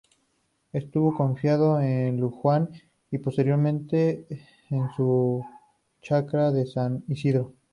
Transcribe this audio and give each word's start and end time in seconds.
Estuvo 0.73 1.13
confinado 1.15 1.79
en 1.79 2.19
Luján 2.19 2.71
y 3.11 3.19
posteriormente 3.19 4.25
en 4.71 4.89
su 4.95 5.45
chacra 6.01 6.51
de 6.51 6.65
San 6.65 7.03
Isidro. 7.07 7.53